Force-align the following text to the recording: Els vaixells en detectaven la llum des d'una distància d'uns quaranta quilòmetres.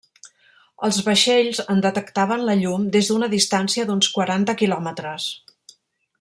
Els 0.87 0.95
vaixells 1.09 1.59
en 1.73 1.83
detectaven 1.87 2.47
la 2.47 2.55
llum 2.63 2.87
des 2.97 3.11
d'una 3.11 3.29
distància 3.35 3.87
d'uns 3.91 4.11
quaranta 4.17 4.57
quilòmetres. 4.63 5.29